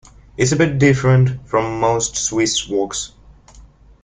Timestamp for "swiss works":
2.17-3.11